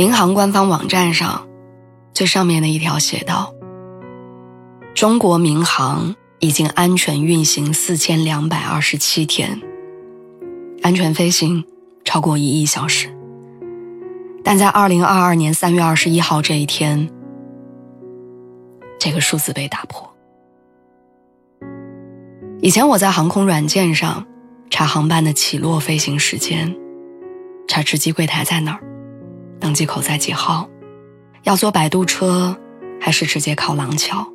[0.00, 1.46] 民航官方网站上，
[2.14, 3.52] 最上面的一条写道
[4.96, 9.60] ：“中国民航已经安全运行四千两百二十七天，
[10.80, 11.66] 安全飞行
[12.02, 13.14] 超过一亿小时。
[14.42, 17.10] 但在二零二二年三月二十一号这一天，
[18.98, 20.10] 这个数字被打破。
[22.62, 24.26] 以前我在航空软件上
[24.70, 26.74] 查航班的起落飞行时间，
[27.68, 28.80] 查值机柜台在哪儿。”
[29.60, 30.68] 登机口在几号？
[31.44, 32.56] 要坐摆渡车，
[33.00, 34.26] 还是直接靠廊桥？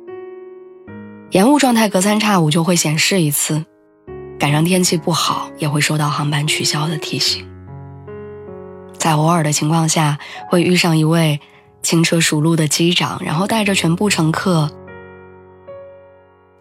[1.30, 3.64] 延误状态隔三差五就会显示一次，
[4.38, 7.46] 赶上天气不好也会收到航班取消的提醒。
[8.96, 11.40] 在偶尔的情况下，会遇上一位
[11.82, 14.70] 轻车熟路的机长，然后带着全部乘客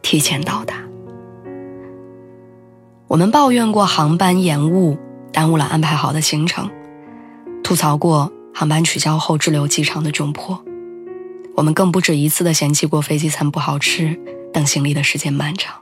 [0.01, 0.75] 提前到达。
[3.07, 4.97] 我们抱怨过航班延误，
[5.31, 6.69] 耽误了安排好的行程，
[7.63, 8.31] 吐槽过。
[8.57, 10.63] 航班取消后滞留机场的窘迫，
[11.55, 14.17] 我们更不止一次的嫌弃过飞机餐不好吃，
[14.53, 15.75] 等行李的时间漫长。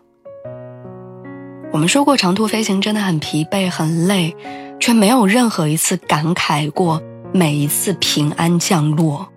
[1.71, 4.35] 我们说过长途飞行真的很疲惫很累，
[4.79, 6.99] 却没有任何一次感慨过
[7.31, 9.29] 每一次平安降落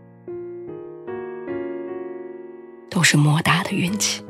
[2.88, 4.24] 都是莫大的运气。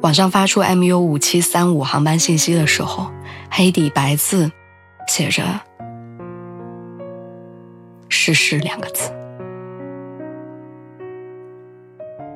[0.00, 3.10] 网上发出 MU 五七三五航班信息的时候，
[3.50, 4.50] 黑底白字。
[5.08, 5.42] 写着
[8.08, 9.10] “失事”两个字，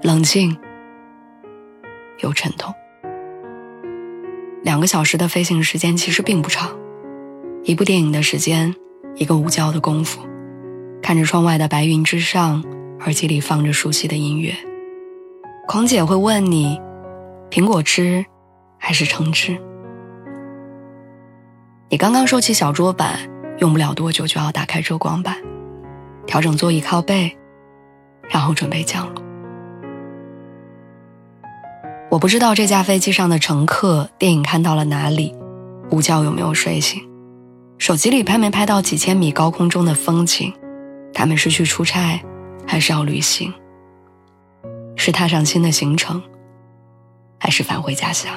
[0.02, 0.56] 冷静
[2.20, 2.74] 又沉痛。
[4.62, 6.76] 两个小时的飞行时间其实并不长，
[7.62, 8.74] 一部电影的时间，
[9.16, 10.20] 一个午觉的功夫，
[11.02, 12.64] 看着窗外的白云之上，
[13.00, 14.54] 耳机里放着熟悉的音乐，
[15.68, 16.80] 空姐会问你
[17.50, 18.24] ：“苹果汁
[18.78, 19.56] 还是橙汁？”
[21.92, 23.20] 你刚刚收起小桌板，
[23.58, 25.36] 用不了多久就要打开遮光板，
[26.26, 27.36] 调整座椅靠背，
[28.30, 29.22] 然后准备降落。
[32.10, 35.34] 我不知道这架飞机上的乘客电影看到了哪里，
[35.90, 36.98] 午觉有没有睡醒，
[37.76, 40.50] 手机里拍没拍到几千米高空中的风景，
[41.12, 42.18] 他们是去出差，
[42.66, 43.52] 还是要旅行？
[44.96, 46.22] 是踏上新的行程，
[47.38, 48.32] 还是返回家乡？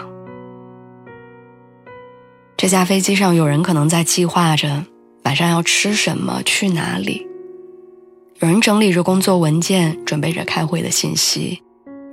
[2.65, 4.83] 这架飞机上有人可能在计划着
[5.23, 7.27] 晚上要吃什么、去哪里；
[8.39, 11.61] 有人整理着工作文件，准备着开会的信息；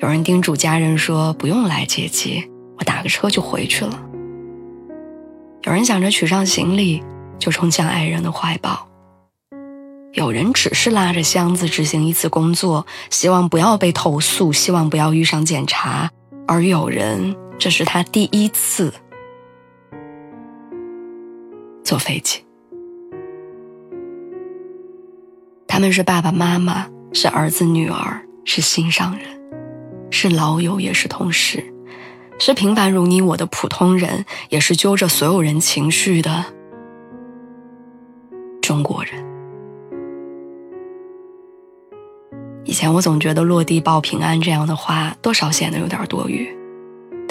[0.01, 2.47] 有人叮嘱家人说不用来接机，
[2.77, 3.99] 我打个车就回去了；
[5.63, 7.03] 有人想着取上行李
[7.39, 8.87] 就冲向爱人的怀抱；
[10.13, 16.11] 有人只是拉着箱子执行一次工作，希望不要被投诉，希望不要遇上检查；
[16.47, 18.93] 而有人这是他第一次。
[21.93, 22.43] 坐飞机，
[25.69, 29.29] 他们是爸爸妈妈，是儿子女儿，是心上人，
[30.11, 31.63] 是老友，也是同事，
[32.39, 36.47] 是平凡如你我的普通人，也是揪着所有人情绪的
[38.63, 39.23] 中国人。
[42.65, 46.51] 以前我总觉得“落地报平安”这样的话，多少显得有点多余。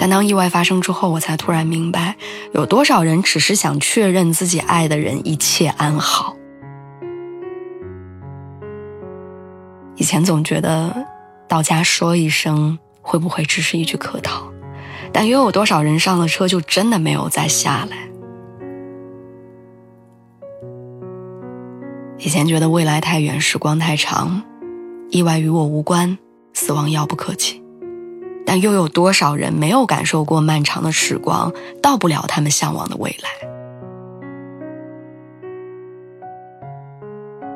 [0.02, 2.16] 但当意外发生之后，我才突然明白，
[2.54, 6.36] 有多少人只是想确认自己爱的人一切安好。
[9.94, 11.06] 以前总觉得
[11.46, 14.52] 到家说一声会不会只是一句客套，
[15.12, 17.96] 但又有多少人上了车就真的没有再下来？
[22.18, 24.42] 以前觉得未来太远，时光太长，
[25.10, 26.18] 意外与我无关，
[26.54, 27.61] 死亡遥不可及。
[28.44, 31.52] 但又有多少人没有感受过漫长的时光，
[31.82, 33.48] 到不了他们向往的未来？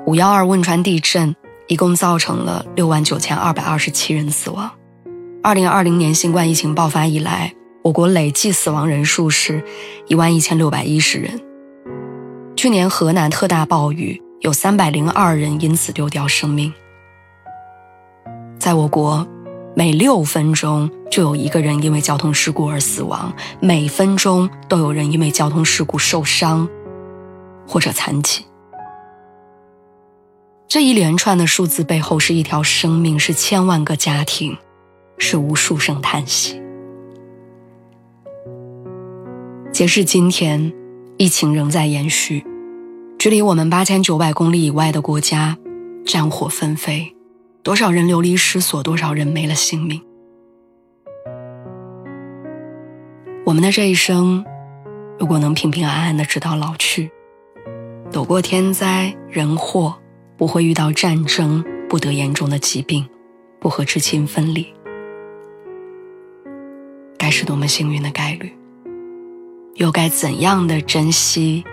[0.06, 1.34] 五幺二汶川地震
[1.66, 4.70] 一共造成了六万九千二百二十七人死亡。
[5.42, 7.52] 二零二零年新冠疫情爆发以来，
[7.82, 9.64] 我国累计死亡人数是
[10.06, 11.40] 一万一千六百一十人。
[12.54, 16.72] 去年河南特大暴雨，有三百零二人因此丢掉生命。
[18.58, 19.26] 在我国。
[19.78, 23.30] 每六分钟就有一个人因为交通事故而死亡，
[23.60, 26.66] 每分钟都有人因为交通事故受伤
[27.68, 28.42] 或者残疾。
[30.66, 34.56] 这一连串的数字背后是一条生命，是千万个家庭，
[35.18, 36.58] 是无数声叹息。
[39.72, 40.72] 截至今天，
[41.18, 42.42] 疫情仍在延续，
[43.18, 45.58] 距离我们八千九百公里以外的国家，
[46.06, 47.14] 战火纷飞，
[47.66, 50.00] 多少人流离失所，多少人没了性命。
[53.44, 54.46] 我们的这一生，
[55.18, 57.10] 如果能平平安安的直到老去，
[58.12, 59.98] 躲过天灾人祸，
[60.36, 63.04] 不会遇到战争，不得严重的疾病，
[63.58, 64.72] 不和至亲分离，
[67.18, 68.56] 该是多么幸运的概率！
[69.74, 71.64] 又该怎样的珍惜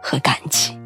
[0.00, 0.78] 和感激？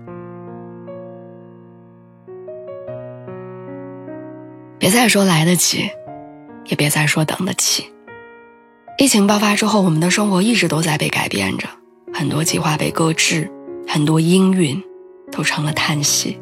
[4.89, 5.91] 别再说来得及，
[6.65, 7.93] 也别再说等得起。
[8.97, 11.69] 疫情爆发之后，我们的生活一直都在被改变着，
[12.15, 13.53] 很多计划被搁置，
[13.87, 14.83] 很多阴云
[15.31, 16.41] 都成了叹息。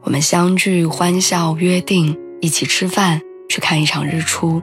[0.00, 3.20] 我们相聚、欢笑、约定一起吃饭，
[3.50, 4.62] 去看一场日出，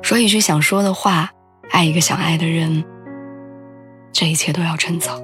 [0.00, 1.28] 说一句想说的话。
[1.70, 2.82] 爱一个想爱的人，
[4.14, 5.20] 这一切都要趁早。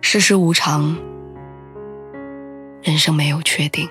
[0.00, 0.96] 世事无常，
[2.82, 3.86] 人生没有确定。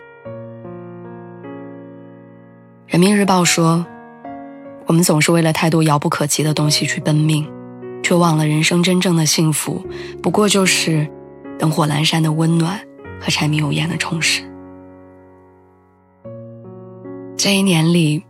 [2.95, 3.85] 人民日报说
[4.87, 7.45] ：“我们总是为了太多遥不可及的东西去奔命，
[8.01, 9.85] 却忘了人生真正的幸福，
[10.23, 11.05] 不过就是
[11.59, 12.79] 灯火阑珊的温暖
[13.19, 14.43] 和柴米油盐的充实。”
[17.35, 18.23] 这一年里。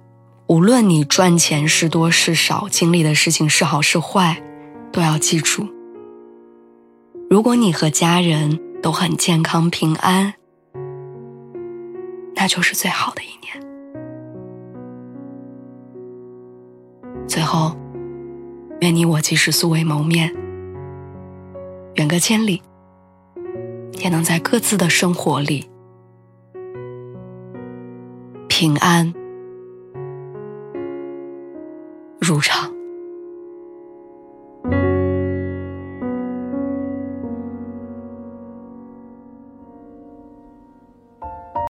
[0.48, 4.42] 无论你赚钱是多是少，经历的事情是好是坏，
[4.92, 5.68] 都要记住：
[7.30, 10.34] 如果你和家人都很健康平安，
[12.36, 13.65] 那就是最好的一年。
[17.36, 17.76] 最后，
[18.80, 20.34] 愿你我即使素未谋面，
[21.96, 22.62] 远隔千里，
[24.00, 25.70] 也能在各自的生活里
[28.48, 29.14] 平安。
[32.22, 32.75] 如常。